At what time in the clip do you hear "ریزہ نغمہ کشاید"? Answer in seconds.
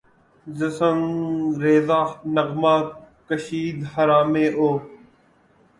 1.61-3.79